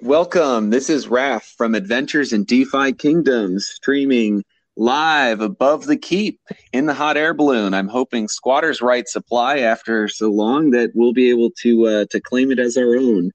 [0.00, 0.70] Welcome.
[0.70, 4.44] This is Raph from Adventures in DeFi Kingdoms, streaming
[4.76, 6.38] live above the keep
[6.72, 7.74] in the hot air balloon.
[7.74, 12.20] I'm hoping squatters' rights apply after so long that we'll be able to uh, to
[12.20, 13.32] claim it as our own.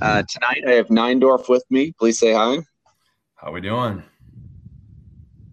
[0.00, 1.92] Uh, tonight, I have Neindorf with me.
[1.92, 2.56] Please say hi.
[3.36, 4.02] How are we doing?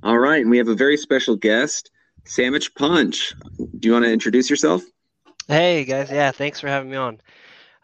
[0.01, 1.91] All right, and we have a very special guest,
[2.25, 3.35] Samichpunch.
[3.77, 4.81] Do you want to introduce yourself?
[5.47, 7.21] Hey guys, yeah, thanks for having me on.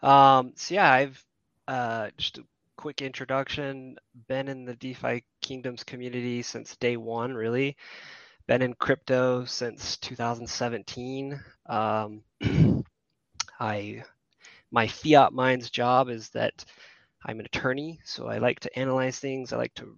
[0.02, 1.24] Um, so yeah, I've
[1.68, 2.44] uh, just a
[2.78, 3.98] quick introduction.
[4.28, 7.76] Been in the DeFi Kingdoms community since day one, really.
[8.48, 11.40] Been in crypto since 2017.
[11.68, 12.24] Um,
[13.60, 14.04] I
[14.72, 16.66] my fiat minds job is that
[17.26, 19.54] I'm an attorney, so I like to analyze things.
[19.54, 19.96] I like to,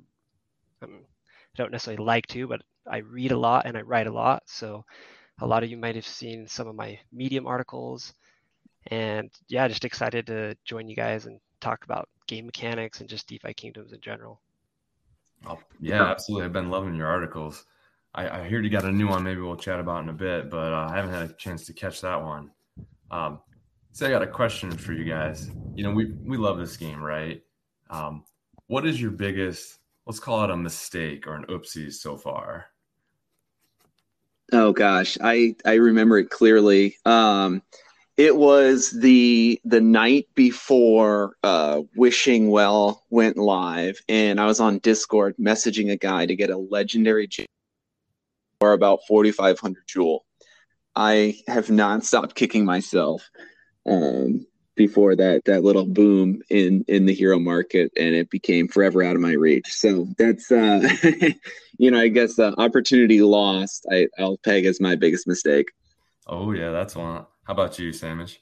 [0.83, 4.11] um, I don't necessarily like to, but I read a lot and I write a
[4.11, 4.43] lot.
[4.45, 4.85] So
[5.41, 8.13] a lot of you might have seen some of my Medium articles.
[8.87, 13.27] And yeah, just excited to join you guys and talk about game mechanics and just
[13.27, 14.39] DeFi kingdoms in general.
[15.47, 16.45] Oh, yeah, absolutely.
[16.45, 17.65] I've been loving your articles.
[18.13, 19.23] I, I hear you got a new one.
[19.23, 21.73] Maybe we'll chat about in a bit, but uh, I haven't had a chance to
[21.73, 22.51] catch that one.
[23.11, 23.39] Um,
[23.91, 25.49] so I got a question for you guys.
[25.75, 27.41] You know, we we love this game, right?
[27.89, 28.23] Um,
[28.67, 32.67] what is your biggest, let's call it a mistake or an oopsie so far?
[34.51, 36.97] Oh gosh, I I remember it clearly.
[37.05, 37.61] Um,
[38.19, 44.79] it was the the night before uh, Wishing Well went live, and I was on
[44.79, 47.29] Discord messaging a guy to get a legendary
[48.59, 50.25] for about forty five hundred jewel.
[50.97, 53.29] I have not stopped kicking myself
[53.89, 54.45] um,
[54.75, 59.15] before that that little boom in in the hero market, and it became forever out
[59.15, 59.71] of my reach.
[59.71, 60.89] So that's uh,
[61.77, 63.85] you know, I guess uh, opportunity lost.
[63.89, 65.67] I, I'll peg as my biggest mistake.
[66.27, 67.25] Oh yeah, that's one.
[67.49, 68.37] How about you, Samich?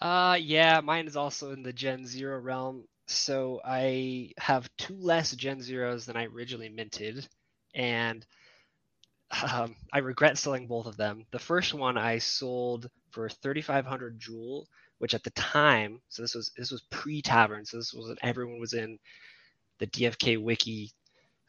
[0.00, 2.84] Uh, yeah, mine is also in the Gen Zero realm.
[3.06, 7.28] So I have two less Gen Zeros than I originally minted,
[7.74, 8.24] and
[9.52, 11.26] um, I regret selling both of them.
[11.30, 14.66] The first one I sold for 3,500 Jewel,
[14.96, 18.72] which at the time, so this was this was pre-tavern, so this was everyone was
[18.72, 18.98] in
[19.78, 20.90] the DFK wiki,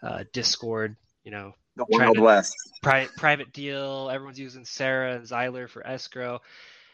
[0.01, 4.09] uh, Discord, you know, the Wild West, pri- private deal.
[4.11, 6.39] Everyone's using Sarah and Zyler for escrow.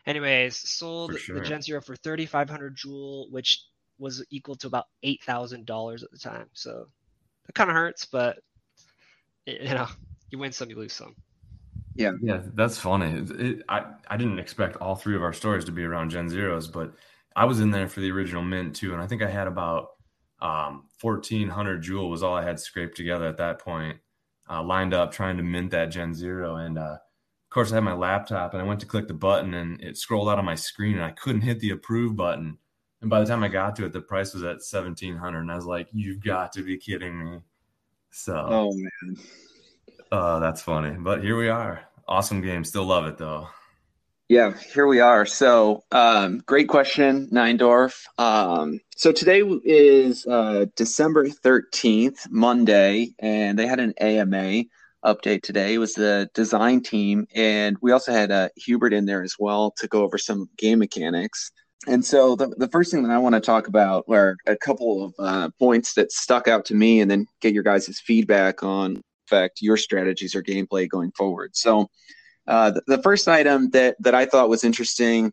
[0.06, 1.40] Anyways, sold sure.
[1.40, 3.64] the Gen Zero for 3,500 Jewel, which
[4.00, 6.48] was equal to about eight thousand dollars at the time.
[6.54, 6.88] So
[7.48, 8.40] it kind of hurts, but
[9.46, 9.88] you know,
[10.32, 11.16] you win some, you lose some.
[11.96, 13.20] Yeah, yeah, that's funny.
[13.20, 16.30] It, it, I I didn't expect all three of our stories to be around Gen
[16.30, 16.94] Zeros, but
[17.36, 19.90] I was in there for the original mint too, and I think I had about
[20.42, 23.98] um, 1,400 Jewel was all I had scraped together at that point,
[24.50, 26.98] uh, lined up trying to mint that Gen Zero, and uh,
[27.50, 29.98] of course, I had my laptop and I went to click the button and it
[29.98, 32.60] scrolled out on my screen and I couldn't hit the approve button.
[33.02, 35.56] And by the time I got to it, the price was at 1700 and I
[35.56, 37.40] was like, you've got to be kidding me.
[38.12, 39.18] So, oh man.
[40.12, 40.96] Uh, that's funny.
[41.00, 41.82] But here we are.
[42.08, 42.64] Awesome game.
[42.64, 43.48] Still love it though.
[44.30, 45.26] Yeah, here we are.
[45.26, 48.04] So, um, great question, Neindorf.
[48.20, 54.66] Um, so today is uh, December 13th, Monday, and they had an AMA
[55.04, 59.24] update today It was the design team, and we also had uh, Hubert in there
[59.24, 61.50] as well to go over some game mechanics.
[61.88, 65.06] And so the, the first thing that I want to talk about are a couple
[65.06, 69.02] of uh, points that stuck out to me, and then get your guys' feedback on
[69.26, 71.56] affect your strategies or gameplay going forward.
[71.56, 71.88] So
[72.50, 75.32] uh, the, the first item that that I thought was interesting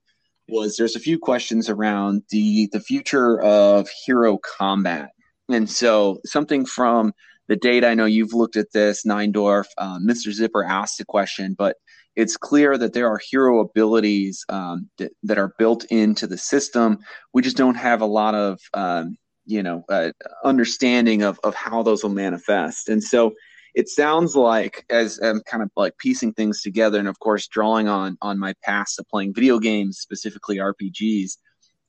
[0.48, 5.10] was there's a few questions around the the future of hero combat,
[5.48, 7.12] and so something from
[7.48, 7.88] the data.
[7.88, 9.66] I know you've looked at this, Neindorf.
[9.78, 10.30] Um, Mr.
[10.30, 11.76] Zipper asked a question, but
[12.16, 16.98] it's clear that there are hero abilities um, that, that, are built into the system.
[17.34, 20.12] We just don't have a lot of, um, you know, uh,
[20.42, 22.88] understanding of, of how those will manifest.
[22.88, 23.34] And so
[23.76, 27.88] it sounds like, as I'm kind of like piecing things together, and of course, drawing
[27.88, 31.36] on on my past of playing video games, specifically RPGs,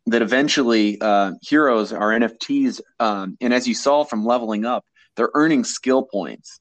[0.08, 2.81] that eventually uh, heroes are NFTs.
[3.00, 4.84] Um, and as you saw from leveling up,
[5.16, 6.60] they're earning skill points.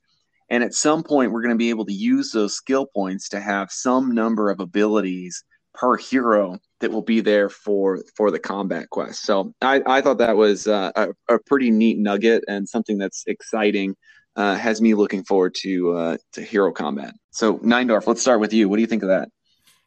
[0.48, 3.40] And at some point, we're going to be able to use those skill points to
[3.40, 5.42] have some number of abilities
[5.74, 9.22] per hero that will be there for for the combat quest.
[9.22, 13.24] So I, I thought that was uh, a, a, pretty neat nugget and something that's
[13.26, 13.96] exciting.
[14.36, 17.14] Uh, has me looking forward to uh, to hero combat.
[17.30, 18.68] So Neindorf, let's start with you.
[18.68, 19.30] What do you think of that?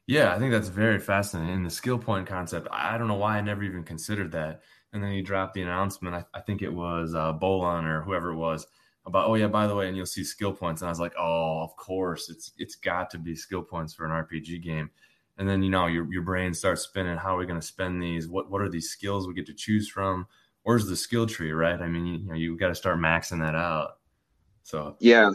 [0.08, 1.54] Yeah, I think that's very fascinating.
[1.54, 4.62] And the skill point concept, I don't know why I never even considered that
[4.94, 6.16] and then he dropped the announcement.
[6.16, 8.66] I, I think it was uh, Bolon or whoever it was
[9.06, 10.82] about, oh yeah, by the way, and you'll see skill points.
[10.82, 14.06] And I was like, oh, of course, it's it's got to be skill points for
[14.06, 14.90] an RPG game.
[15.38, 17.18] And then you know your your brain starts spinning.
[17.18, 18.28] How are we going to spend these?
[18.28, 20.28] What what are these skills we get to choose from?
[20.64, 21.82] where's the skill tree, right?
[21.82, 23.99] I mean, you, you know, you got to start maxing that out.
[24.70, 25.32] So yeah,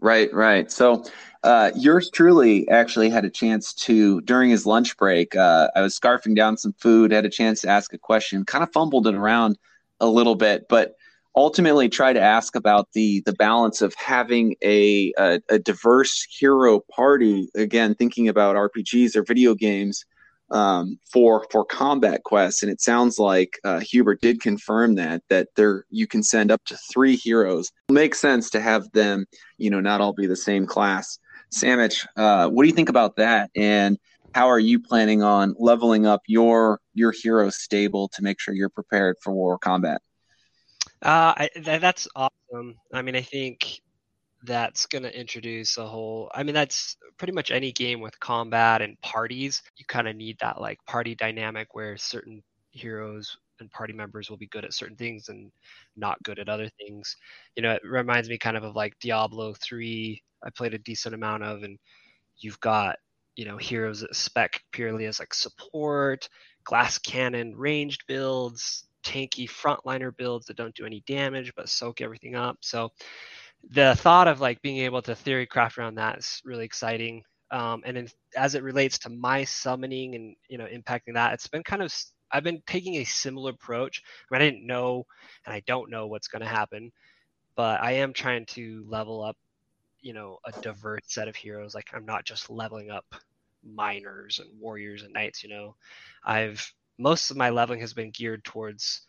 [0.00, 0.70] right, right.
[0.70, 1.02] So
[1.42, 5.34] uh, yours truly actually had a chance to during his lunch break.
[5.34, 8.62] Uh, I was scarfing down some food, had a chance to ask a question, kind
[8.62, 9.56] of fumbled it around
[10.00, 10.94] a little bit, but
[11.34, 16.80] ultimately try to ask about the the balance of having a, a, a diverse hero
[16.94, 17.48] party.
[17.54, 20.04] Again, thinking about RPGs or video games
[20.50, 25.48] um, for for combat quests, and it sounds like uh, Hubert did confirm that that
[25.56, 27.70] there you can send up to three heroes.
[27.90, 29.26] Makes sense to have them,
[29.58, 31.18] you know, not all be the same class.
[31.54, 33.50] Samich, uh, what do you think about that?
[33.56, 33.98] And
[34.34, 38.68] how are you planning on leveling up your your hero stable to make sure you're
[38.68, 40.00] prepared for war combat?
[41.02, 42.76] Uh, I, that's awesome.
[42.92, 43.80] I mean, I think
[44.44, 48.82] that's going to introduce a whole i mean that's pretty much any game with combat
[48.82, 53.92] and parties you kind of need that like party dynamic where certain heroes and party
[53.92, 55.50] members will be good at certain things and
[55.96, 57.16] not good at other things.
[57.56, 61.14] You know it reminds me kind of of like diablo 3 i played a decent
[61.14, 61.78] amount of and
[62.38, 62.96] you've got
[63.36, 66.28] you know heroes that spec purely as like support
[66.64, 72.34] glass cannon ranged builds tanky frontliner builds that don't do any damage but soak everything
[72.34, 72.58] up.
[72.60, 72.90] So
[73.70, 77.22] the thought of like being able to theory craft around that is really exciting.
[77.50, 81.46] Um, and in, as it relates to my summoning and you know impacting that, it's
[81.46, 81.94] been kind of
[82.32, 84.02] I've been taking a similar approach.
[84.30, 85.06] I, mean, I didn't know,
[85.44, 86.90] and I don't know what's going to happen,
[87.54, 89.36] but I am trying to level up,
[90.00, 91.74] you know, a diverse set of heroes.
[91.74, 93.04] Like I'm not just leveling up
[93.64, 95.42] miners and warriors and knights.
[95.42, 95.76] You know,
[96.24, 99.02] I've most of my leveling has been geared towards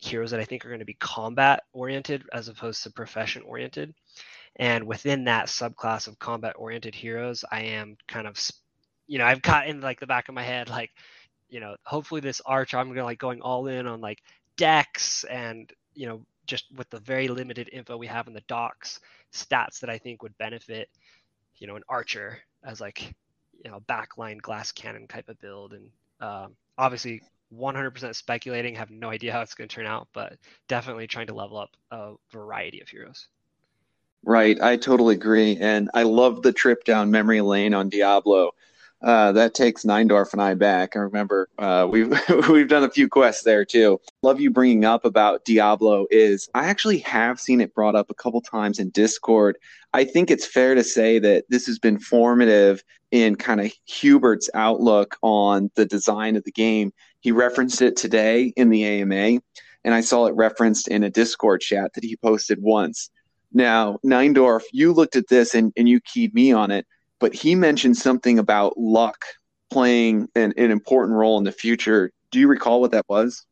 [0.00, 3.94] heroes that I think are going to be combat oriented as opposed to profession oriented.
[4.56, 8.38] And within that subclass of combat oriented heroes, I am kind of,
[9.06, 10.90] you know, I've got in like the back of my head, like,
[11.48, 14.22] you know, hopefully this archer, I'm gonna like going all in on like
[14.56, 19.00] dex and, you know, just with the very limited info we have in the docs,
[19.32, 20.88] stats that I think would benefit,
[21.58, 23.14] you know, an archer as like,
[23.64, 25.74] you know, backline glass cannon type of build.
[25.74, 27.22] And um, obviously
[27.54, 30.38] 100% speculating, have no idea how it's going to turn out, but
[30.68, 33.28] definitely trying to level up a variety of heroes.
[34.24, 38.52] Right, I totally agree, and I love the trip down memory lane on Diablo.
[39.02, 40.94] Uh, that takes Neindorf and I back.
[40.94, 42.12] I remember uh, we've
[42.50, 43.98] we've done a few quests there too.
[44.22, 46.06] Love you bringing up about Diablo.
[46.10, 49.56] Is I actually have seen it brought up a couple times in Discord.
[49.94, 54.50] I think it's fair to say that this has been formative in kind of Hubert's
[54.54, 59.40] outlook on the design of the game he referenced it today in the AMA,
[59.84, 63.10] and I saw it referenced in a Discord chat that he posted once.
[63.52, 66.86] Now, Neindorf, you looked at this and, and you keyed me on it,
[67.18, 69.24] but he mentioned something about luck
[69.70, 72.10] playing an, an important role in the future.
[72.30, 73.44] Do you recall what that was?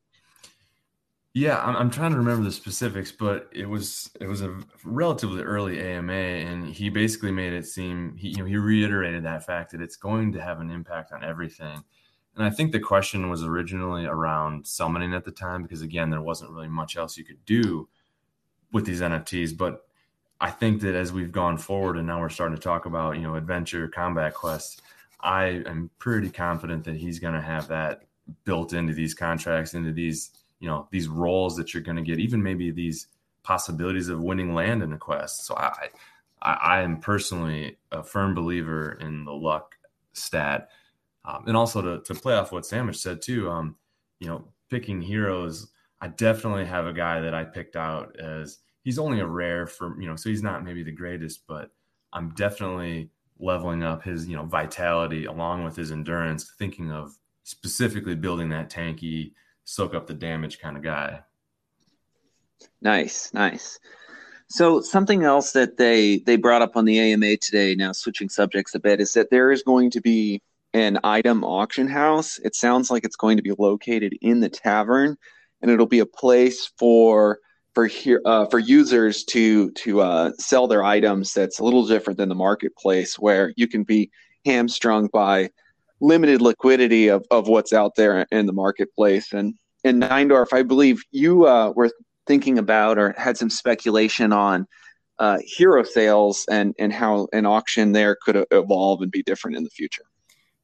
[1.35, 5.43] Yeah, I'm, I'm trying to remember the specifics, but it was it was a relatively
[5.43, 9.71] early AMA, and he basically made it seem he you know he reiterated that fact
[9.73, 11.85] that it's going to have an impact on everything.
[12.39, 16.23] And I think the question was originally around summoning at the time because again, there
[16.23, 17.89] wasn't really much else you could do
[18.73, 19.59] with these NFTs.
[19.59, 19.85] But
[20.41, 23.23] I think that as we've gone forward and now we're starting to talk about, you
[23.23, 24.81] know, adventure combat quests,
[25.21, 28.05] I am pretty confident that he's going to have that
[28.45, 30.31] built into these contracts, into these,
[30.61, 33.09] you know, these roles that you're going to get, even maybe these
[33.43, 35.45] possibilities of winning land in a quest.
[35.45, 35.89] So I,
[36.41, 39.75] I, I am personally a firm believer in the luck
[40.13, 40.69] stat
[41.29, 43.77] um, and also to, to play off what Samich said too, um,
[44.19, 45.71] you know, picking heroes,
[46.01, 50.01] I definitely have a guy that I picked out as he's only a rare for,
[50.01, 51.71] you know, so he's not maybe the greatest, but
[52.15, 58.15] I'm definitely leveling up his, you know, vitality along with his endurance, thinking of specifically
[58.15, 59.33] building that tanky,
[59.65, 61.21] soak up the damage kind of guy.
[62.81, 63.79] Nice, nice.
[64.49, 68.75] So something else that they they brought up on the AMA today, now switching subjects
[68.75, 70.41] a bit, is that there is going to be
[70.75, 72.39] an item auction house.
[72.39, 75.17] It sounds like it's going to be located in the tavern,
[75.63, 77.39] and it'll be a place for
[77.75, 81.33] for here uh, for users to to uh, sell their items.
[81.33, 84.11] That's a little different than the marketplace, where you can be
[84.45, 85.51] hamstrung by
[86.01, 89.33] limited liquidity of, of what's out there in the marketplace.
[89.33, 91.91] And in Neindorf, I believe you uh, were
[92.27, 94.67] thinking about or had some speculation on
[95.19, 99.65] uh, hero sales and and how an auction there could evolve and be different in
[99.65, 100.05] the future.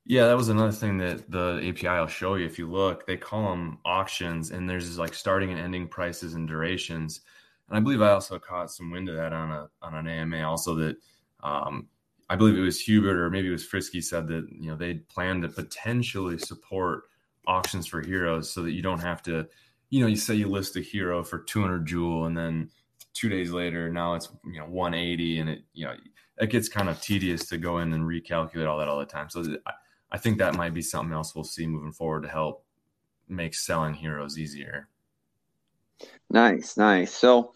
[0.07, 2.45] Yeah, that was another thing that the API will show you.
[2.45, 6.47] If you look, they call them auctions, and there's like starting and ending prices and
[6.47, 7.23] durations.
[7.69, 10.43] And I believe I also caught some wind of that on a on an AMA.
[10.43, 10.97] Also, that
[11.43, 11.89] um,
[12.29, 14.95] I believe it was Hubert or maybe it was Frisky said that you know they
[14.95, 17.05] plan to potentially support
[17.47, 19.47] auctions for heroes so that you don't have to
[19.95, 22.69] you know, you say you list a hero for 200 jewel, and then
[23.13, 25.95] two days later, now it's you know 180, and it you know
[26.39, 29.31] it gets kind of tedious to go in and recalculate all that all the time.
[29.31, 29.73] So I,
[30.15, 32.65] I think that might be something else we'll see moving forward to help
[33.29, 34.87] make selling heroes easier.
[36.31, 37.13] Nice, nice.
[37.13, 37.53] So,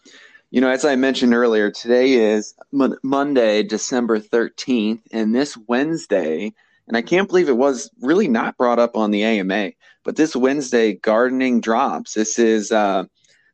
[0.51, 6.53] you know, as I mentioned earlier, today is Mo- Monday, December 13th, and this Wednesday,
[6.89, 9.71] and I can't believe it was really not brought up on the AMA,
[10.03, 12.13] but this Wednesday, gardening drops.
[12.13, 13.05] This is uh,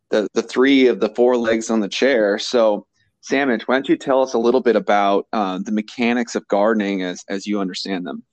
[0.09, 2.39] the, the three of the four legs on the chair.
[2.39, 2.87] So,
[3.21, 7.03] Samich, why don't you tell us a little bit about uh, the mechanics of gardening
[7.03, 8.23] as, as you understand them?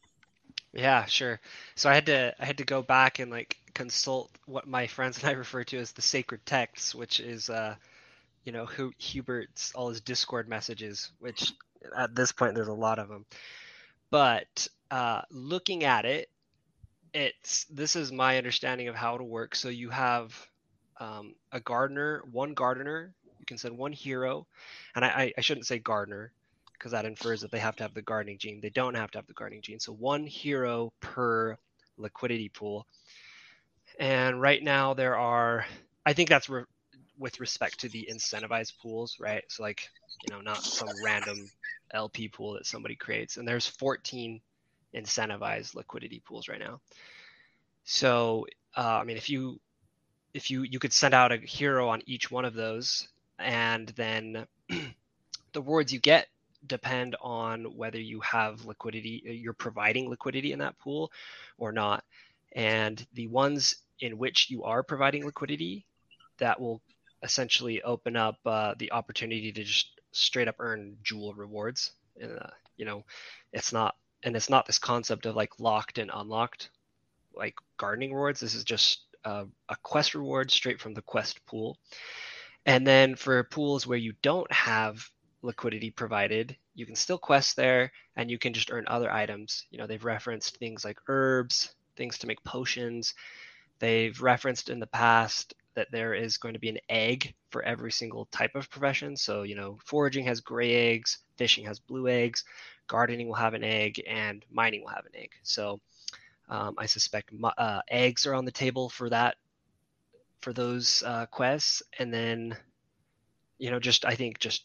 [0.72, 1.40] Yeah, sure.
[1.74, 5.18] So I had to I had to go back and like consult what my friends
[5.18, 7.76] and I refer to as the sacred texts, which is uh,
[8.44, 11.52] you know, Hubert's all his Discord messages, which
[11.96, 13.26] at this point there's a lot of them.
[14.10, 16.30] But uh, looking at it,
[17.14, 19.54] it's this is my understanding of how it'll work.
[19.54, 20.34] So you have
[21.00, 23.14] um, a gardener, one gardener.
[23.38, 24.46] You can send one hero,
[24.94, 26.32] and I, I shouldn't say gardener
[26.82, 28.60] because that infers that they have to have the gardening gene.
[28.60, 29.78] They don't have to have the gardening gene.
[29.78, 31.56] So one hero per
[31.96, 32.88] liquidity pool.
[34.00, 35.64] And right now there are,
[36.04, 36.64] I think that's re-
[37.16, 39.44] with respect to the incentivized pools, right?
[39.48, 39.88] So like,
[40.22, 41.52] you know, not some random
[41.94, 43.36] LP pool that somebody creates.
[43.36, 44.40] And there's 14
[44.92, 46.80] incentivized liquidity pools right now.
[47.84, 48.46] So,
[48.76, 49.60] uh, I mean, if you
[50.34, 53.06] if you you could send out a hero on each one of those,
[53.38, 56.26] and then the rewards you get
[56.66, 61.10] depend on whether you have liquidity, uh, you're providing liquidity in that pool
[61.58, 62.04] or not.
[62.54, 65.86] And the ones in which you are providing liquidity,
[66.38, 66.80] that will
[67.22, 71.92] essentially open up uh, the opportunity to just straight up earn jewel rewards.
[72.22, 73.04] Uh, you know,
[73.52, 76.70] it's not, and it's not this concept of like locked and unlocked,
[77.34, 78.40] like gardening rewards.
[78.40, 81.78] This is just a, a quest reward straight from the quest pool.
[82.66, 85.08] And then for pools where you don't have
[85.42, 89.66] liquidity provided, you can still quest there and you can just earn other items.
[89.70, 93.14] You know, they've referenced things like herbs, things to make potions.
[93.78, 97.90] They've referenced in the past that there is going to be an egg for every
[97.92, 99.16] single type of profession.
[99.16, 102.44] So, you know, foraging has gray eggs, fishing has blue eggs,
[102.86, 105.30] gardening will have an egg, and mining will have an egg.
[105.42, 105.80] So,
[106.48, 109.36] um, I suspect uh, eggs are on the table for that,
[110.42, 111.82] for those uh, quests.
[111.98, 112.56] And then,
[113.58, 114.64] you know, just I think just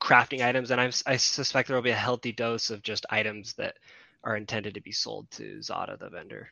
[0.00, 3.54] crafting items, and I'm, I suspect there will be a healthy dose of just items
[3.54, 3.76] that
[4.24, 6.50] are intended to be sold to Zada, the vendor.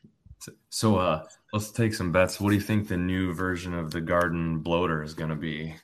[0.69, 2.39] So, uh, let's take some bets.
[2.39, 5.75] What do you think the new version of the garden bloater is going to be?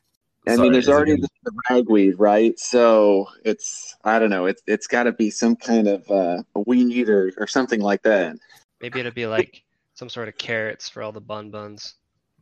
[0.48, 1.28] I mean, there's already gonna...
[1.44, 2.58] the ragweed, right?
[2.60, 4.48] So it's I don't know.
[4.48, 8.02] It's it's got to be some kind of uh, a weed or or something like
[8.04, 8.36] that.
[8.82, 9.64] Maybe it'll be like
[9.94, 11.94] some sort of carrots for all the bun buns.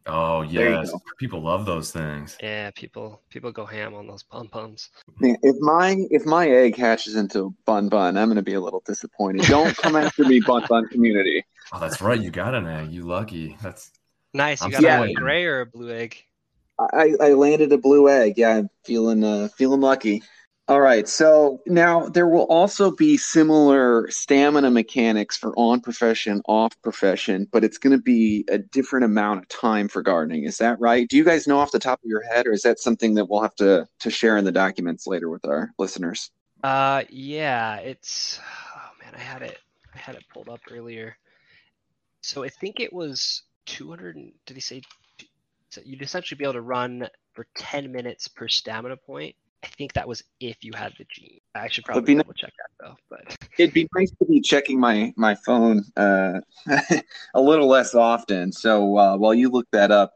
[0.05, 2.37] Oh yes, people love those things.
[2.41, 4.89] Yeah, people people go ham on those bun buns.
[5.21, 8.81] If my if my egg hatches into bun bun, I'm going to be a little
[8.85, 9.45] disappointed.
[9.47, 11.43] Don't come after me, bun bun community.
[11.71, 12.19] Oh, that's right.
[12.19, 12.91] You got an egg.
[12.91, 13.57] You lucky.
[13.61, 13.91] That's
[14.33, 14.61] nice.
[14.61, 15.03] You I'm got yeah.
[15.03, 16.17] a gray or a blue egg.
[16.79, 18.35] I, I landed a blue egg.
[18.37, 20.23] Yeah, I'm feeling uh feeling lucky.
[20.69, 21.07] All right.
[21.07, 27.63] So now there will also be similar stamina mechanics for on profession, off profession, but
[27.63, 30.43] it's going to be a different amount of time for gardening.
[30.43, 31.09] Is that right?
[31.09, 33.27] Do you guys know off the top of your head, or is that something that
[33.27, 36.29] we'll have to to share in the documents later with our listeners?
[36.63, 37.77] Uh, yeah.
[37.77, 38.39] It's
[38.75, 39.57] oh man, I had it.
[39.95, 41.17] I had it pulled up earlier.
[42.21, 44.17] So I think it was 200.
[44.45, 44.83] Did he say?
[45.71, 49.93] So you'd essentially be able to run for 10 minutes per stamina point I think
[49.93, 51.39] that was if you had the gene.
[51.53, 52.95] I should probably double check that though.
[53.09, 56.39] But it'd be nice to be checking my my phone uh,
[57.33, 58.51] a little less often.
[58.51, 60.13] So uh, while you look that up,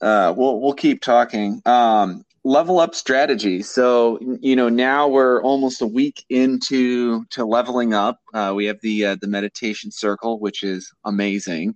[0.00, 1.60] uh, we'll we'll keep talking.
[1.66, 3.62] Um, level up strategy.
[3.62, 8.18] So you know now we're almost a week into to leveling up.
[8.32, 11.74] Uh, we have the uh, the meditation circle, which is amazing.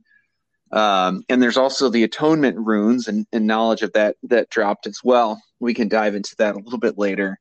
[0.73, 4.99] Um, and there's also the atonement runes and, and, knowledge of that that dropped as
[5.05, 5.41] well.
[5.61, 7.39] We can dive into that a little bit later.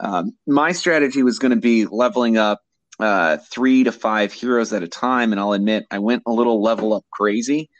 [0.00, 2.60] Um, my strategy was going to be leveling up
[2.98, 6.62] uh, three to five heroes at a time, and I'll admit I went a little
[6.62, 7.70] level up crazy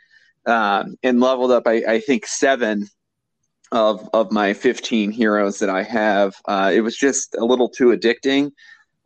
[0.46, 1.66] um, and leveled up.
[1.66, 2.86] I, I, think seven
[3.72, 6.34] of of my 15 heroes that I have.
[6.46, 8.52] Uh, it was just a little too addicting.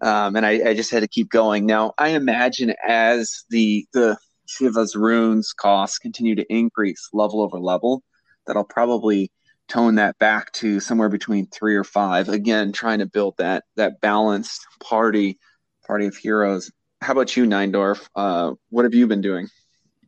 [0.03, 1.67] Um, and I, I, just had to keep going.
[1.67, 4.17] Now, I imagine as the the
[4.51, 8.03] Shvas runes costs continue to increase level over level,
[8.47, 9.31] that'll probably
[9.69, 12.29] tone that back to somewhere between three or five.
[12.29, 15.39] Again, trying to build that that balanced party
[15.87, 16.71] party of heroes.
[17.01, 18.07] How about you, Neindorf?
[18.15, 19.49] Uh, what have you been doing?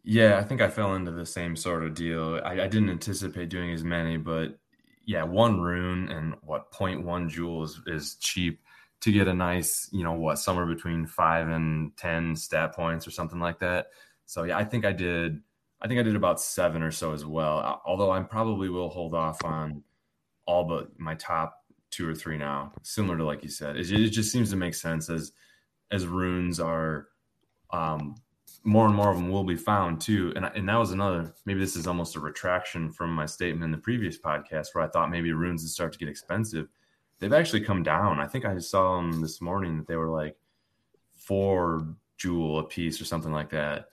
[0.05, 2.41] Yeah, I think I fell into the same sort of deal.
[2.45, 4.59] I, I didn't anticipate doing as many, but
[5.07, 8.61] yeah, one rune and what 0.1 jewel is, is cheap
[9.01, 13.11] to get a nice, you know, what somewhere between five and 10 stat points or
[13.11, 13.89] something like that.
[14.27, 15.41] So yeah, I think I did,
[15.81, 17.83] I think I did about seven or so as well.
[17.85, 19.83] Although I probably will hold off on
[20.47, 23.77] all but my top two or three now, similar to like you said.
[23.77, 25.33] It, it just seems to make sense as
[25.91, 27.09] as runes are
[27.71, 28.17] um,
[28.65, 30.33] more and more of them will be found too.
[30.37, 33.71] And and that was another maybe this is almost a retraction from my statement in
[33.71, 36.69] the previous podcast where I thought maybe runes would start to get expensive.
[37.19, 38.19] They've actually come down.
[38.19, 40.37] I think I saw them this morning that they were like
[41.15, 41.87] four
[42.17, 43.87] jewel a piece or something like that.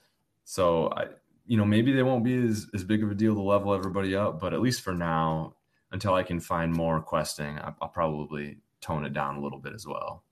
[0.50, 1.04] So I
[1.46, 4.16] you know maybe they won't be as, as big of a deal to level everybody
[4.16, 5.54] up, but at least for now,
[5.92, 9.74] until I can find more questing, I, I'll probably tone it down a little bit
[9.74, 10.24] as well.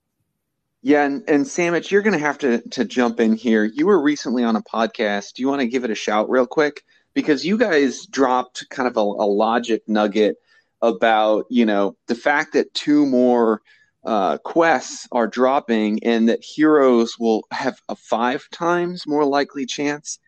[0.83, 3.65] Yeah, and, and Samich, you're going to have to to jump in here.
[3.65, 5.35] You were recently on a podcast.
[5.35, 6.83] Do you want to give it a shout real quick?
[7.15, 10.39] Because you guys dropped kind of a, a logic nugget
[10.83, 13.63] about you know the fact that two more
[14.09, 20.19] uh, quests are dropping and that heroes will have a five times more likely chance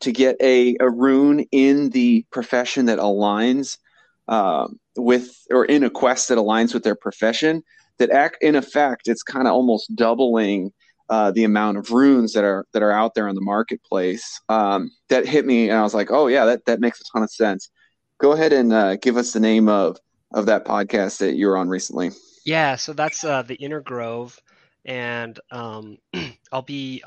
[0.00, 3.78] to get a, a rune in the profession that aligns
[4.26, 4.66] uh,
[4.96, 7.62] with or in a quest that aligns with their profession
[7.98, 10.72] that act in effect it's kind of almost doubling
[11.08, 14.40] uh, the amount of runes that are that are out there on the marketplace.
[14.48, 17.22] Um, that hit me and i was like oh yeah that, that makes a ton
[17.22, 17.70] of sense.
[18.18, 19.96] Go ahead and uh, give us the name of
[20.34, 22.10] of that podcast that you were on recently
[22.44, 24.40] yeah so that's uh, the inner grove
[24.84, 25.98] and um,
[26.52, 27.02] i'll be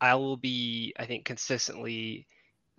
[0.00, 2.26] i will be i think consistently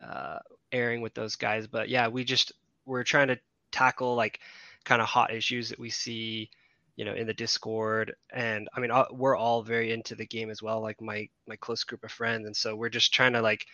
[0.04, 0.40] uh,
[0.72, 2.52] airing with those guys but yeah we just
[2.86, 3.40] we're trying to
[3.72, 4.40] tackle like
[4.84, 6.50] kind of hot issues that we see
[6.96, 10.62] you know in the discord and i mean we're all very into the game as
[10.62, 13.66] well like my my close group of friends and so we're just trying to like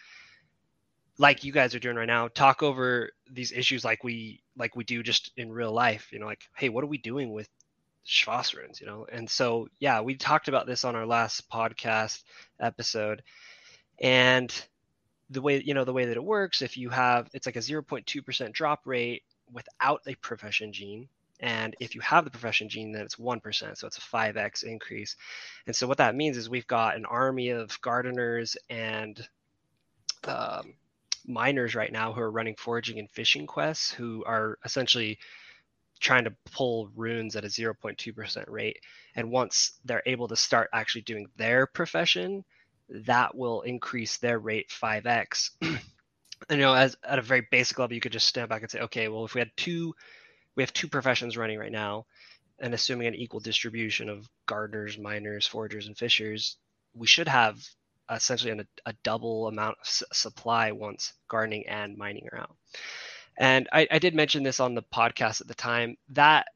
[1.17, 4.83] like you guys are doing right now talk over these issues like we like we
[4.83, 7.49] do just in real life you know like hey what are we doing with
[8.05, 12.23] Shvas you know and so yeah we talked about this on our last podcast
[12.59, 13.21] episode
[14.01, 14.53] and
[15.29, 17.59] the way you know the way that it works if you have it's like a
[17.59, 21.07] 0.2% drop rate without a profession gene.
[21.39, 23.77] And if you have the profession gene, then it's 1%.
[23.77, 25.15] So it's a 5x increase.
[25.65, 29.27] And so what that means is we've got an army of gardeners and
[30.25, 30.75] um,
[31.25, 35.17] miners right now who are running foraging and fishing quests who are essentially
[36.01, 38.79] trying to pull runes at a 0.2% rate.
[39.15, 42.43] And once they're able to start actually doing their profession,
[42.89, 45.51] that will increase their rate 5x.
[45.61, 48.81] you know, as at a very basic level, you could just stand back and say,
[48.81, 49.93] okay, well, if we had two,
[50.55, 52.05] we have two professions running right now,
[52.59, 56.57] and assuming an equal distribution of gardeners, miners, foragers, and fishers,
[56.93, 57.63] we should have
[58.09, 62.55] essentially an, a double amount of s- supply once gardening and mining are out.
[63.37, 66.47] And I, I did mention this on the podcast at the time that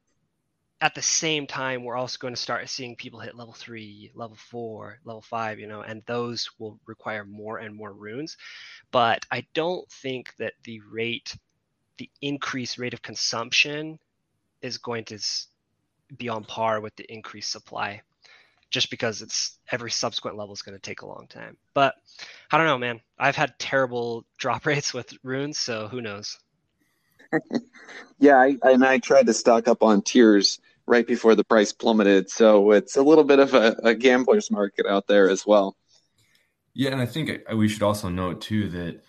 [0.80, 4.36] at the same time, we're also going to start seeing people hit level three, level
[4.36, 8.36] four, level five, you know, and those will require more and more runes.
[8.90, 11.34] But I don't think that the rate,
[11.96, 13.98] the increased rate of consumption
[14.60, 15.18] is going to
[16.16, 18.02] be on par with the increased supply
[18.70, 21.56] just because it's every subsequent level is going to take a long time.
[21.72, 21.94] But
[22.50, 23.00] I don't know, man.
[23.18, 26.38] I've had terrible drop rates with runes, so who knows?
[28.18, 32.30] Yeah, I, and I tried to stock up on tiers right before the price plummeted,
[32.30, 35.76] so it's a little bit of a, a gambler's market out there as well.
[36.74, 39.02] Yeah, and I think uh, we should also note too that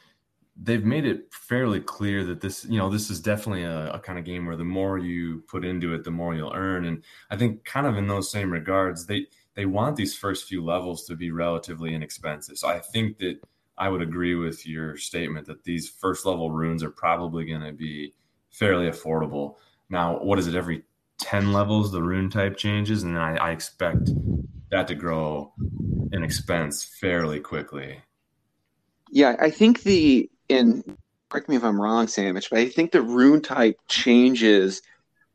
[0.59, 4.17] they've made it fairly clear that this, you know, this is definitely a, a, kind
[4.17, 6.85] of game where the more you put into it, the more you'll earn.
[6.85, 10.63] And I think kind of in those same regards, they they want these first few
[10.63, 12.57] levels to be relatively inexpensive.
[12.57, 13.39] So I think that
[13.77, 17.71] I would agree with your statement that these first level runes are probably going to
[17.71, 18.13] be
[18.49, 19.55] fairly affordable.
[19.89, 20.55] Now, what is it?
[20.55, 20.83] Every
[21.19, 24.09] 10 levels, the rune type changes, and I, I expect
[24.71, 25.53] that to grow
[26.11, 28.01] in expense fairly quickly.
[29.09, 30.97] Yeah, I think the, and
[31.29, 34.81] correct me if I'm wrong, Samich, but I think the rune type changes,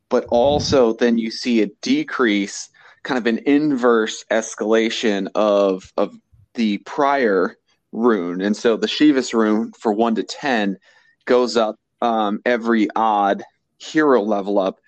[0.08, 2.68] but also then you see a decrease,
[3.02, 6.14] kind of an inverse escalation of, of
[6.54, 7.56] the prior
[7.92, 8.40] rune.
[8.40, 10.78] And so the Shvas rune for one to 10
[11.24, 13.42] goes up um, every odd
[13.78, 14.80] hero level up.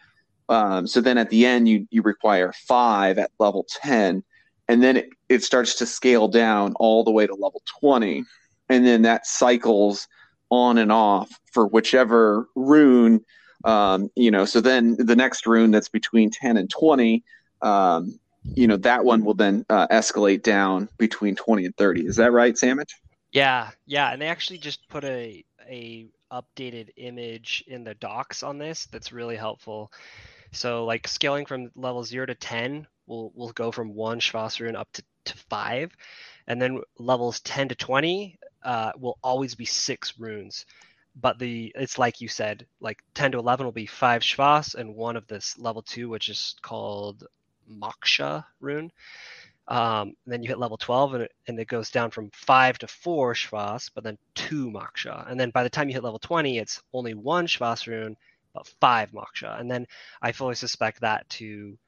[0.48, 4.22] Um, so then at the end, you, you require five at level 10.
[4.68, 8.24] And then it, it starts to scale down all the way to level 20.
[8.68, 10.08] And then that cycles
[10.50, 13.24] on and off for whichever rune.
[13.64, 17.22] Um, you know, so then the next rune that's between 10 and 20,
[17.62, 22.06] um, you know, that one will then uh, escalate down between 20 and 30.
[22.06, 22.92] Is that right, Samich?
[23.32, 28.58] Yeah, yeah, and they actually just put a a updated image in the docs on
[28.58, 29.92] this that's really helpful.
[30.52, 34.76] So like scaling from level zero to ten will will go from one Shvas rune
[34.76, 35.92] up to, to five,
[36.46, 40.64] and then levels ten to twenty uh, will always be six runes.
[41.16, 44.94] But the it's like you said, like ten to eleven will be five Shvas and
[44.94, 47.26] one of this level two, which is called
[47.70, 48.90] Moksha rune.
[49.66, 52.86] Um, then you hit level 12 and it, and it goes down from five to
[52.86, 55.30] four Shvas, but then two Moksha.
[55.30, 58.16] And then by the time you hit level 20, it's only one Shvas rune,
[58.52, 59.58] but five Moksha.
[59.58, 59.86] And then
[60.20, 61.78] I fully suspect that to,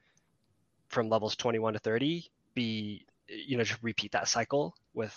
[0.88, 5.14] from levels 21 to 30, be, you know, just repeat that cycle with,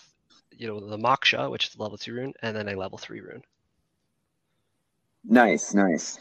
[0.56, 3.20] you know, the Moksha, which is the level two rune, and then a level three
[3.20, 3.42] rune.
[5.24, 6.18] Nice, nice.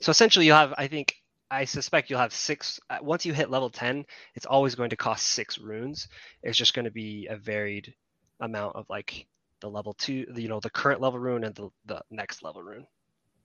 [0.00, 1.16] So essentially, you have, I think,
[1.50, 2.80] I suspect you'll have six.
[2.90, 4.04] Uh, once you hit level 10,
[4.34, 6.08] it's always going to cost six runes.
[6.42, 7.94] It's just going to be a varied
[8.40, 9.26] amount of like
[9.60, 12.86] the level two, you know, the current level rune and the, the next level rune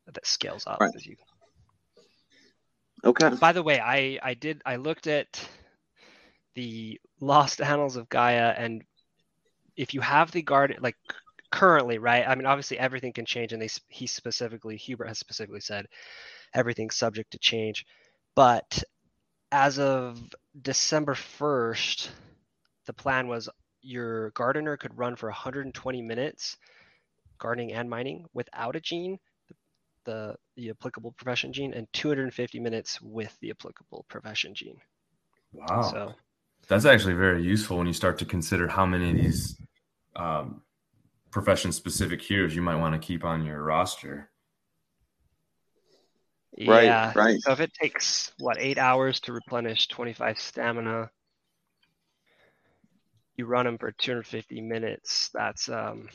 [0.05, 0.91] that scales up right.
[0.95, 1.15] as you.
[3.03, 3.29] Okay.
[3.39, 5.49] By the way, I I did I looked at
[6.53, 8.83] the Lost Annals of Gaia, and
[9.75, 10.97] if you have the guard like
[11.51, 12.27] currently, right?
[12.27, 15.87] I mean, obviously everything can change, and they he specifically Hubert has specifically said
[16.53, 17.85] everything's subject to change.
[18.35, 18.83] But
[19.51, 20.19] as of
[20.61, 22.09] December 1st,
[22.85, 23.49] the plan was
[23.81, 26.57] your gardener could run for 120 minutes
[27.39, 29.17] gardening and mining without a gene,
[30.05, 34.77] the, the applicable profession gene, and 250 minutes with the applicable profession gene.
[35.51, 35.81] Wow.
[35.81, 36.13] So
[36.67, 39.59] that's actually very useful when you start to consider how many of these
[40.15, 40.61] um,
[41.31, 44.29] profession specific heroes you might want to keep on your roster.
[46.59, 47.13] Right, yeah.
[47.15, 47.41] right.
[47.41, 51.09] So if it takes what eight hours to replenish 25 stamina,
[53.35, 55.29] you run them for 250 minutes.
[55.33, 56.09] That's um,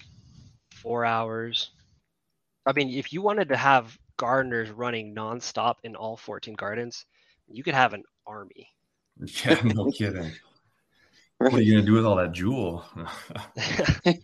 [0.71, 1.71] four hours.
[2.67, 7.05] I mean, if you wanted to have gardeners running nonstop in all 14 gardens,
[7.49, 8.69] you could have an army.
[9.47, 10.31] Yeah, no kidding.
[11.39, 12.85] What are you gonna do with all that jewel?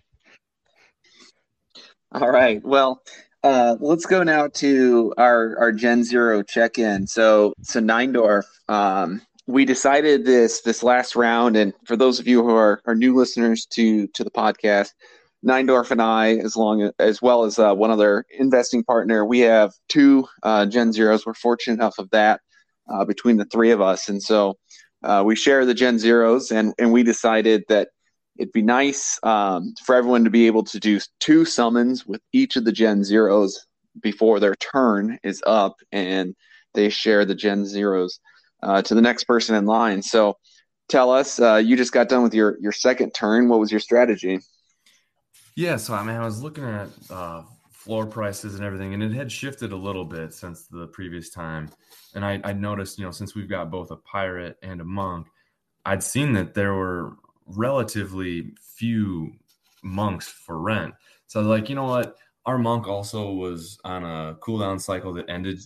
[2.13, 2.63] all right.
[2.63, 3.03] Well,
[3.43, 7.07] uh, let's go now to our, our Gen Zero check in.
[7.07, 12.43] So, so Neindorf, um, we decided this this last round, and for those of you
[12.43, 14.91] who are, are new listeners to to the podcast,
[15.45, 19.41] Neindorf and I, as long as as well as uh, one other investing partner, we
[19.41, 21.27] have two uh, Gen Zeros.
[21.27, 22.41] We're fortunate enough of that
[22.89, 24.59] uh, between the three of us, and so
[25.03, 27.89] uh, we share the Gen Zeros, and and we decided that
[28.39, 32.57] it'd be nice um, for everyone to be able to do two summons with each
[32.57, 33.67] of the Gen Zeros
[34.01, 36.35] before their turn is up, and
[36.75, 38.21] they share the Gen Zeros
[38.63, 40.03] uh, to the next person in line.
[40.03, 40.37] So,
[40.89, 43.49] tell us, uh, you just got done with your your second turn.
[43.49, 44.41] What was your strategy?
[45.55, 49.13] Yeah, so I mean, I was looking at uh, floor prices and everything, and it
[49.13, 51.69] had shifted a little bit since the previous time.
[52.15, 55.27] And I, I noticed, you know, since we've got both a pirate and a monk,
[55.85, 57.17] I'd seen that there were
[57.47, 59.33] relatively few
[59.83, 60.95] monks for rent.
[61.27, 62.17] So like, you know what?
[62.45, 65.61] Our monk also was on a cooldown cycle that ended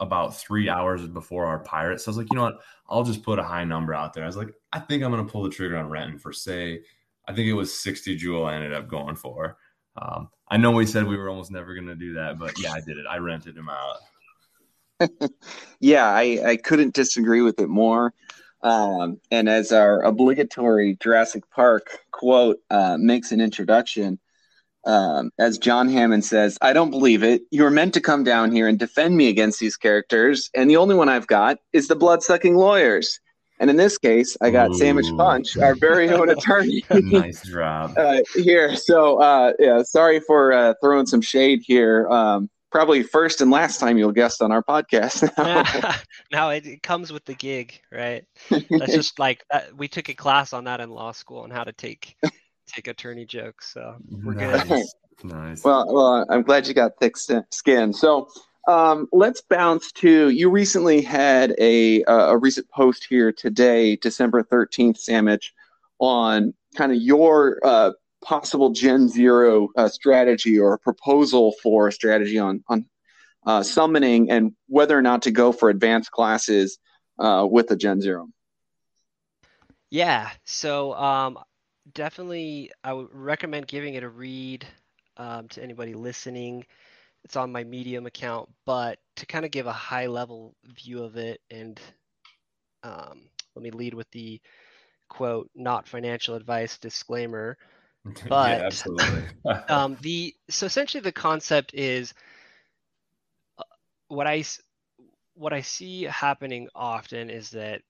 [0.00, 2.00] about three hours before our pirate.
[2.00, 2.60] So I was like, you know what?
[2.88, 4.24] I'll just put a high number out there.
[4.24, 6.82] I was like, I think I'm to pull the trigger on renting for say,
[7.26, 9.56] I think it was 60 jewel I ended up going for.
[9.96, 12.80] Um, I know we said we were almost never to do that, but yeah, I
[12.80, 13.06] did it.
[13.08, 13.96] I rented him out.
[15.80, 18.12] yeah, I, I couldn't disagree with it more.
[18.64, 24.18] Um, and as our obligatory Jurassic Park quote uh, makes an introduction,
[24.86, 27.42] um, as John Hammond says, I don't believe it.
[27.50, 30.76] You were meant to come down here and defend me against these characters, and the
[30.76, 33.20] only one I've got is the blood sucking lawyers.
[33.60, 34.74] And in this case, I got Ooh.
[34.74, 36.84] Sandwich Punch, our very own attorney.
[36.90, 37.94] nice job.
[37.98, 38.74] Uh, here.
[38.76, 42.08] So, uh, yeah, sorry for uh, throwing some shade here.
[42.08, 45.30] Um, probably first and last time you'll guest on our podcast.
[46.32, 48.24] no, it, it, comes with the gig, right?
[48.50, 51.62] That's just like uh, we took a class on that in law school on how
[51.62, 52.16] to take
[52.66, 53.72] take attorney jokes.
[53.72, 54.66] So we're nice.
[54.66, 54.86] good.
[55.22, 55.62] Nice.
[55.62, 57.92] Well, well, I'm glad you got thick skin.
[57.92, 58.28] So
[58.66, 60.50] um, let's bounce to you.
[60.50, 65.50] Recently had a a recent post here today, December 13th, Samich,
[66.00, 67.92] on kind of your uh,
[68.24, 72.86] possible Gen Zero uh, strategy or a proposal for a strategy on on
[73.46, 76.78] uh, summoning and whether or not to go for advanced classes
[77.18, 78.28] uh, with a Gen Zero.
[79.90, 81.38] Yeah, so um,
[81.92, 84.66] definitely I would recommend giving it a read
[85.16, 86.64] um, to anybody listening.
[87.24, 91.16] It's on my Medium account, but to kind of give a high level view of
[91.16, 91.80] it and
[92.82, 93.22] um,
[93.54, 94.40] let me lead with the
[95.08, 97.56] quote, not financial advice disclaimer.
[98.28, 99.26] But yeah, absolutely.
[99.68, 102.14] um, the so essentially the concept is
[103.58, 103.62] uh,
[104.08, 104.44] what I
[105.34, 107.82] what I see happening often is that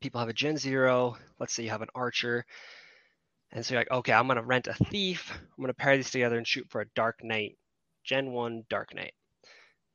[0.00, 1.16] people have a Gen Zero.
[1.38, 2.44] Let's say you have an Archer,
[3.52, 5.32] and so you're like, okay, I'm gonna rent a Thief.
[5.32, 7.58] I'm gonna pair these together and shoot for a Dark Knight,
[8.04, 9.14] Gen One Dark Knight.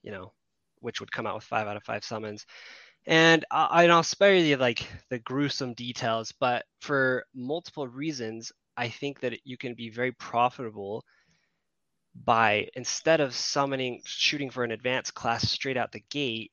[0.03, 0.33] You know,
[0.79, 2.45] which would come out with five out of five summons.
[3.05, 9.19] And I, I'll spare you like the gruesome details, but for multiple reasons, I think
[9.21, 11.03] that you can be very profitable
[12.15, 16.51] by instead of summoning shooting for an advanced class straight out the gate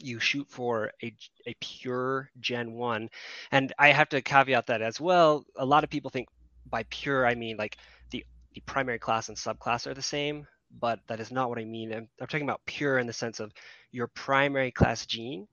[0.00, 1.12] you shoot for a,
[1.46, 3.08] a pure gen 1
[3.50, 5.44] and i have to caveat that as well.
[5.56, 6.28] A lot of people think
[6.70, 7.78] by pure i mean like
[8.10, 8.24] the
[8.54, 10.46] the primary class and subclass are the same
[10.80, 11.92] but that is not what i mean.
[11.92, 13.52] I'm, I'm talking about pure in the sense of
[13.90, 15.48] your primary class gene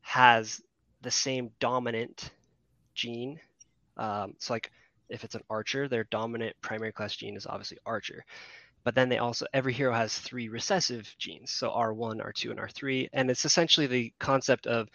[0.00, 0.60] has
[1.02, 2.30] the same dominant
[2.94, 3.40] gene
[3.98, 4.70] um, so like
[5.08, 8.24] if it's an archer, their dominant primary class gene is obviously archer.
[8.84, 13.08] But then they also every hero has three recessive genes, so R1, R2, and R3,
[13.12, 14.88] and it's essentially the concept of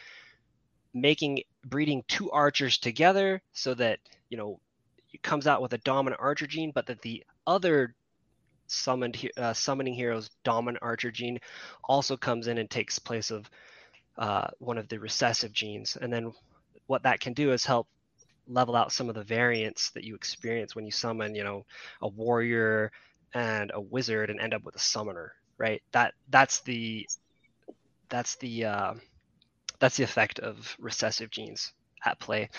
[0.94, 4.60] making breeding two archers together so that you know
[5.12, 7.94] it comes out with a dominant archer gene, but that the other
[8.68, 11.40] summoned uh, summoning hero's dominant archer gene
[11.84, 13.50] also comes in and takes place of
[14.18, 16.32] uh, one of the recessive genes, and then
[16.88, 17.88] what that can do is help
[18.48, 21.66] level out some of the variance that you experience when you summon, you know,
[22.02, 22.92] a warrior
[23.34, 25.82] and a wizard and end up with a summoner, right?
[25.92, 27.08] That that's the
[28.10, 28.94] that's the uh,
[29.80, 31.74] that's the effect of recessive genes
[32.06, 32.50] at play.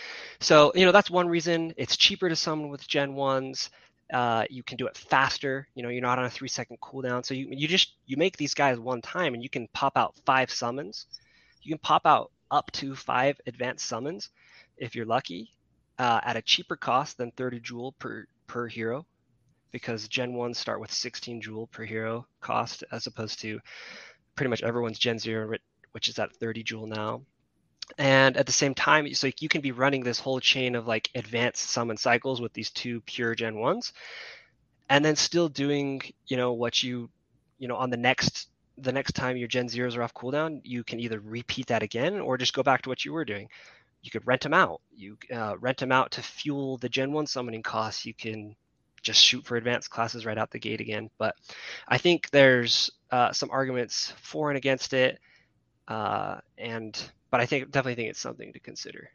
[0.41, 3.71] So you know that's one reason it's cheaper to summon with Gen ones.
[4.13, 5.67] Uh, you can do it faster.
[5.75, 8.37] You know you're not on a three second cooldown, so you you just you make
[8.37, 11.07] these guys one time and you can pop out five summons.
[11.63, 14.29] You can pop out up to five advanced summons
[14.77, 15.51] if you're lucky,
[15.99, 19.07] uh, at a cheaper cost than 30 jewel per per hero
[19.71, 23.59] because gen 1 start with 16 jewel per hero cost as opposed to
[24.37, 25.57] pretty much everyone's gen 0
[25.93, 27.23] which is at 30 jewel now.
[27.99, 31.11] And at the same time so you can be running this whole chain of like
[31.15, 33.93] advanced summon cycles with these two pure gen 1s
[34.89, 37.11] and then still doing you know what you
[37.59, 40.83] you know on the next the next time your gen zeros are off cooldown you
[40.83, 43.49] can either repeat that again or just go back to what you were doing
[44.05, 44.83] you could rent them out.
[44.95, 48.05] You uh, rent them out to fuel the Gen 1 summoning costs.
[48.05, 48.55] You can
[49.03, 51.11] just shoot for advanced classes right out the gate again.
[51.19, 51.35] But
[51.89, 55.19] I think there's uh, some arguments for and against it.
[55.89, 59.11] Uh, and but I think definitely think it's something to consider.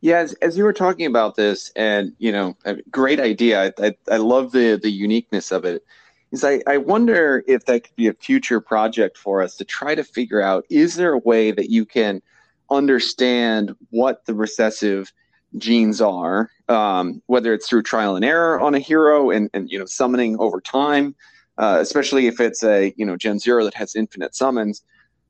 [0.00, 2.56] Yeah, as, as you were talking about this, and you know,
[2.90, 3.64] great idea.
[3.64, 5.84] I, I, I love the the uniqueness of it.
[6.30, 9.94] Is I, I wonder if that could be a future project for us to try
[9.94, 12.20] to figure out: is there a way that you can
[12.70, 15.12] understand what the recessive
[15.56, 19.78] genes are, um, whether it's through trial and error on a hero and, and you
[19.78, 21.14] know summoning over time,
[21.58, 24.82] uh, especially if it's a you know Gen Zero that has infinite summons.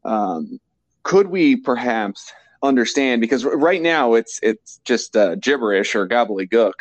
[0.05, 0.61] Um,
[1.03, 6.73] could we perhaps understand because right now it's it's just uh, gibberish or gobbledygook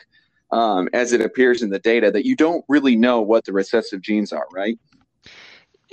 [0.51, 4.01] um, as it appears in the data that you don't really know what the recessive
[4.01, 4.77] genes are, right?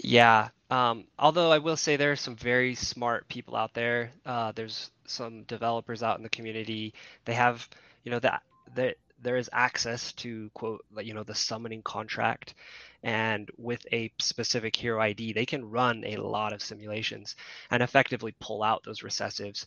[0.02, 4.10] Yeah, um, although I will say there are some very smart people out there.
[4.24, 6.94] Uh, there's some developers out in the community.
[7.24, 7.68] They have,
[8.04, 8.42] you know, that
[8.74, 12.54] that there is access to quote, you know, the summoning contract,
[13.02, 17.36] and with a specific hero ID, they can run a lot of simulations
[17.70, 19.66] and effectively pull out those recessives.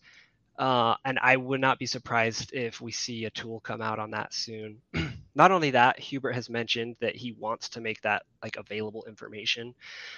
[0.57, 4.11] Uh, and I would not be surprised if we see a tool come out on
[4.11, 4.77] that soon.
[5.35, 9.73] not only that, Hubert has mentioned that he wants to make that like available information.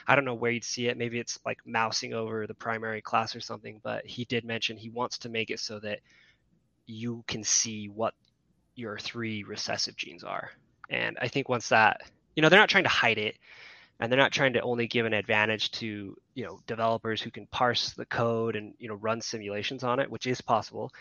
[0.07, 0.97] I don't know where you'd see it.
[0.97, 4.89] Maybe it's like mousing over the primary class or something, but he did mention he
[4.89, 5.99] wants to make it so that
[6.85, 8.13] you can see what
[8.75, 10.51] your three recessive genes are.
[10.89, 12.01] And I think once that,
[12.35, 13.37] you know, they're not trying to hide it
[13.99, 17.47] and they're not trying to only give an advantage to you know developers who can
[17.47, 20.91] parse the code and you know run simulations on it which is possible.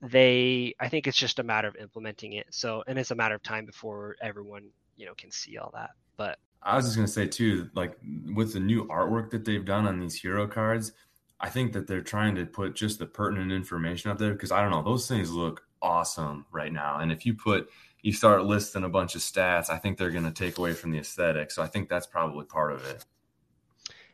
[0.00, 2.46] They i think it's just a matter of implementing it.
[2.50, 5.90] So and it's a matter of time before everyone you know can see all that.
[6.16, 7.98] But i was just going to say too like
[8.34, 10.92] with the new artwork that they've done on these hero cards
[11.40, 14.62] i think that they're trying to put just the pertinent information up there because i
[14.62, 16.98] don't know those things look awesome right now.
[17.00, 17.68] And if you put
[18.02, 20.90] you start listing a bunch of stats, I think they're going to take away from
[20.90, 21.50] the aesthetic.
[21.50, 23.04] So I think that's probably part of it.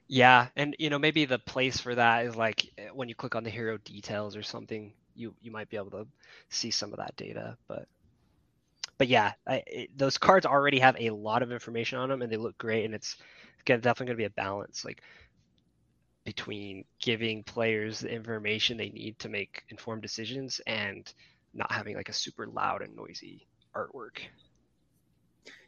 [0.07, 3.35] Yeah, and you know maybe the place for that is like eh, when you click
[3.35, 6.07] on the hero details or something, you you might be able to
[6.49, 7.59] see some of that data.
[7.67, 7.87] But
[8.97, 12.33] but yeah, I, it, those cards already have a lot of information on them, and
[12.33, 12.85] they look great.
[12.85, 13.17] And it's,
[13.67, 15.03] it's definitely going to be a balance, like
[16.25, 21.13] between giving players the information they need to make informed decisions and
[21.55, 24.19] not having like a super loud and noisy artwork.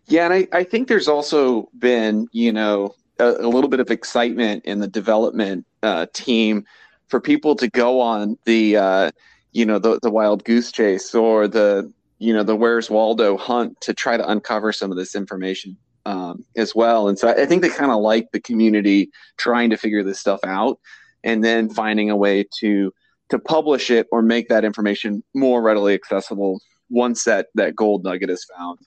[0.06, 3.90] Yeah, and I, I think there's also been, you know, a, a little bit of
[3.90, 6.64] excitement in the development uh, team
[7.08, 9.10] for people to go on the, uh,
[9.52, 13.80] you know, the, the wild goose chase or the, you know, the Where's Waldo hunt
[13.82, 17.08] to try to uncover some of this information um, as well.
[17.08, 20.18] And so I, I think they kind of like the community trying to figure this
[20.20, 20.78] stuff out
[21.22, 22.92] and then finding a way to
[23.28, 28.30] to publish it or make that information more readily accessible once that that gold nugget
[28.30, 28.78] is found.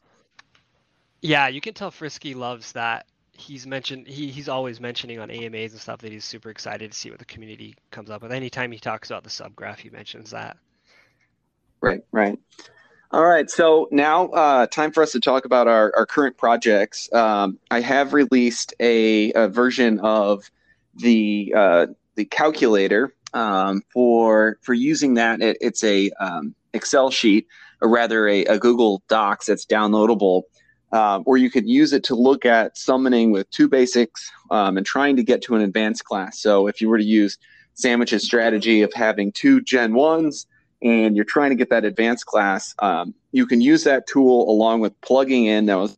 [1.21, 3.07] Yeah, you can tell Frisky loves that.
[3.31, 6.97] He's mentioned he, he's always mentioning on AMAs and stuff that he's super excited to
[6.97, 8.31] see what the community comes up with.
[8.31, 10.57] Anytime he talks about the subgraph, he mentions that.
[11.81, 12.37] Right, right.
[13.11, 17.11] All right, so now uh, time for us to talk about our, our current projects.
[17.13, 20.49] Um, I have released a, a version of
[20.95, 25.41] the uh, the calculator um, for for using that.
[25.41, 27.47] It, it's a um, Excel sheet,
[27.83, 30.43] rather a, a Google Docs that's downloadable
[30.93, 34.85] um, or you could use it to look at summoning with two basics um, and
[34.85, 36.39] trying to get to an advanced class.
[36.39, 37.39] So if you were to use
[37.75, 40.45] Samich's strategy of having two Gen 1s
[40.83, 44.81] and you're trying to get that advanced class, um, you can use that tool along
[44.81, 45.65] with plugging in.
[45.65, 45.97] That was,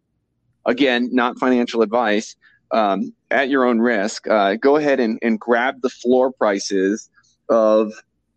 [0.65, 2.35] again, not financial advice.
[2.71, 7.09] Um, at your own risk, uh, go ahead and, and grab the floor prices
[7.49, 7.93] of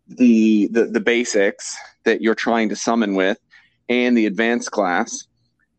[0.09, 3.37] the, the the basics that you're trying to summon with
[3.89, 5.27] and the advanced class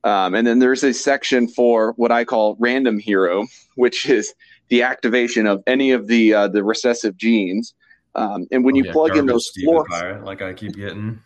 [0.04, 4.34] um, and then there's a section for what I call random hero, which is
[4.68, 7.74] the activation of any of the uh, the recessive genes.
[8.14, 11.20] Um, and when oh, you yeah, plug in those Steve pirate, like I keep getting,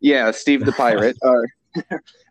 [0.00, 1.16] yeah, Steve the pirate.
[1.22, 1.44] our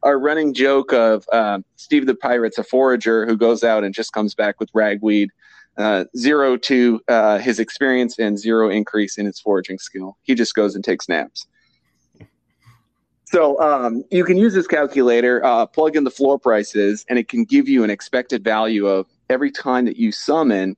[0.03, 4.13] our running joke of uh, Steve the pirate's a forager who goes out and just
[4.13, 5.29] comes back with ragweed.
[5.77, 10.17] Uh, zero to uh, his experience and zero increase in his foraging skill.
[10.23, 11.45] He just goes and takes naps.
[13.25, 17.27] So um, you can use this calculator, uh, plug in the floor prices, and it
[17.27, 20.77] can give you an expected value of every time that you summon.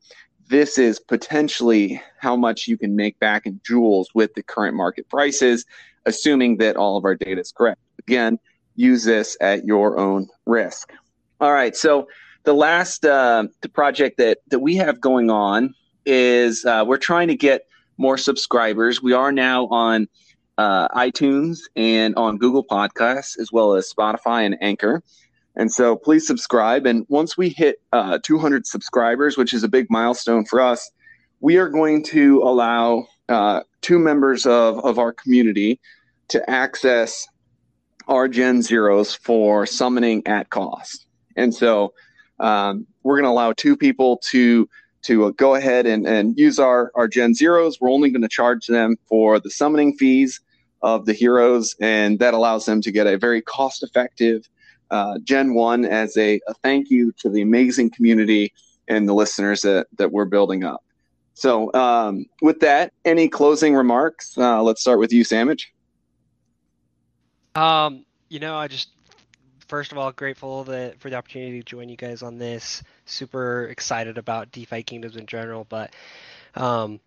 [0.50, 5.08] This is potentially how much you can make back in jewels with the current market
[5.08, 5.64] prices,
[6.08, 7.80] assuming that all of our data is correct.
[8.00, 8.40] Again,
[8.76, 10.92] use this at your own risk.
[11.40, 11.76] All right.
[11.76, 12.08] So
[12.50, 17.28] the last uh, the project that that we have going on is uh, we're trying
[17.28, 17.68] to get
[18.00, 19.04] more subscribers.
[19.04, 20.08] We are now on
[20.58, 25.04] uh, iTunes and on Google Podcasts, as well as Spotify and Anchor.
[25.58, 26.88] And so please subscribe.
[26.88, 30.90] And once we hit uh, 200 subscribers, which is a big milestone for us,
[31.42, 35.80] we are going to allow uh, two members of, of our community
[36.30, 37.28] to access
[38.08, 41.06] our Gen Zeros for summoning at cost.
[41.36, 41.94] And so
[42.40, 44.68] um, we're going to allow two people to
[45.02, 47.80] to go ahead and, and use our, our Gen Zeros.
[47.80, 50.42] We're only going to charge them for the summoning fees
[50.82, 54.50] of the heroes, and that allows them to get a very cost effective
[54.92, 58.54] uh, Gen 1 as a, a, thank you to the amazing community
[58.88, 60.84] and the listeners that, that we're building up.
[61.34, 64.38] So, um, with that, any closing remarks?
[64.38, 65.66] Uh, let's start with you, Samich.
[67.56, 68.90] Um, you know, I just
[69.70, 72.84] first of all grateful that for the opportunity to join you guys on this.
[73.06, 75.94] Super excited about DeFi Kingdoms in general, but
[76.56, 77.00] um,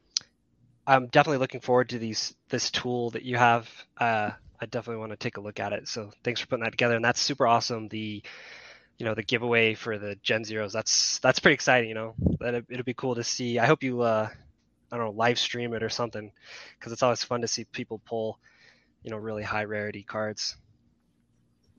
[0.86, 3.68] I'm definitely looking forward to these this tool that you have.
[3.98, 5.88] Uh, I definitely want to take a look at it.
[5.88, 7.88] So thanks for putting that together, and that's super awesome.
[7.88, 8.22] The
[8.96, 10.72] you know the giveaway for the Gen Zeros.
[10.72, 11.88] That's that's pretty exciting.
[11.88, 13.58] You know that it, it'll be cool to see.
[13.58, 14.28] I hope you uh,
[14.90, 16.30] I don't know live stream it or something
[16.78, 18.38] because it's always fun to see people pull
[19.02, 20.56] you know really high rarity cards.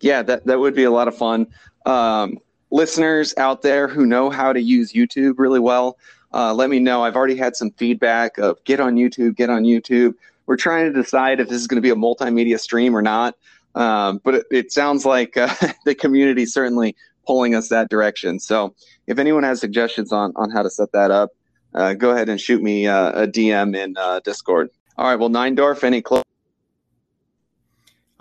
[0.02, 1.48] Yeah, that that would be a lot of fun.
[1.86, 2.40] Um,
[2.72, 5.98] listeners out there who know how to use YouTube really well
[6.34, 7.04] uh, let me know.
[7.04, 10.16] I've already had some feedback of get on YouTube, get on YouTube.
[10.46, 13.36] We're trying to decide if this is going to be a multimedia stream or not.
[13.76, 15.54] Um, but it, it, sounds like uh,
[15.86, 18.40] the community is certainly pulling us that direction.
[18.40, 18.76] So
[19.08, 21.32] if anyone has suggestions on, on how to set that up,
[21.74, 24.70] uh, go ahead and shoot me uh, a DM in uh, Discord.
[24.98, 25.16] All right.
[25.16, 26.24] Well, 9Dorf, any close?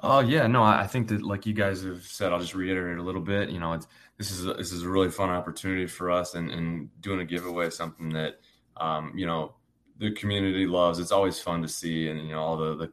[0.04, 3.02] Oh yeah, no, I think that like you guys have said, I'll just reiterate a
[3.02, 3.50] little bit.
[3.50, 3.86] You know, it's
[4.18, 7.24] this is a, this is a really fun opportunity for us, and, and doing a
[7.24, 8.40] giveaway is something that
[8.78, 9.54] um, you know
[9.98, 10.98] the community loves.
[10.98, 12.92] It's always fun to see, and you know all the the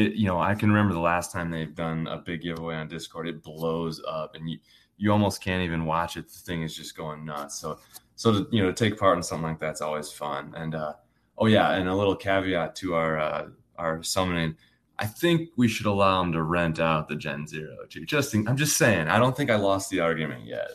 [0.00, 2.86] it, you know I can remember the last time they've done a big giveaway on
[2.86, 3.26] Discord.
[3.26, 4.58] It blows up, and you
[4.96, 6.28] you almost can't even watch it.
[6.28, 7.58] The thing is just going nuts.
[7.58, 7.80] So
[8.14, 10.54] so to you know to take part in something like that's always fun.
[10.56, 10.92] And uh,
[11.36, 13.46] oh yeah, and a little caveat to our uh,
[13.76, 14.56] our summoning
[14.98, 18.04] I think we should allow him to rent out the Gen Zero too.
[18.04, 19.08] Just I'm just saying.
[19.08, 20.72] I don't think I lost the argument yet.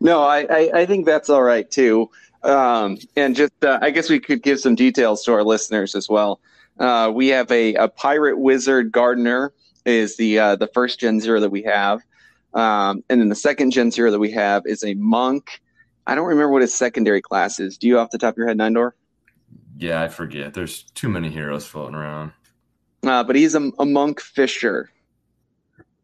[0.00, 2.10] no, I, I, I think that's all right too.
[2.42, 6.08] Um, and just uh, I guess we could give some details to our listeners as
[6.08, 6.40] well.
[6.78, 9.52] Uh, we have a, a pirate wizard gardener
[9.84, 12.00] is the uh, the first Gen Zero that we have,
[12.54, 15.60] um, and then the second Gen Zero that we have is a monk.
[16.04, 17.78] I don't remember what his secondary class is.
[17.78, 18.92] Do you off the top of your head, 9Dorf?
[19.82, 20.54] Yeah, I forget.
[20.54, 22.30] There's too many heroes floating around.
[23.04, 24.90] Uh, but he's a, a monk fisher.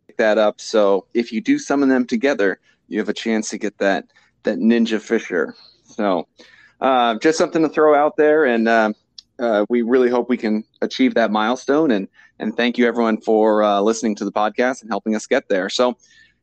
[0.08, 0.60] Pick that up.
[0.60, 2.58] So if you do summon them together,
[2.88, 4.06] you have a chance to get that
[4.42, 5.54] that ninja fisher.
[5.84, 6.26] So
[6.80, 8.92] uh, just something to throw out there, and uh,
[9.38, 11.92] uh, we really hope we can achieve that milestone.
[11.92, 12.08] And
[12.40, 15.68] and thank you everyone for uh, listening to the podcast and helping us get there.
[15.68, 15.96] So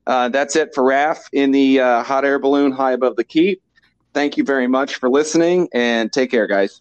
[0.07, 3.61] uh, that's it for Raph in the uh, hot air balloon high above the keep.
[4.13, 6.79] Thank you very much for listening, and take care, guys.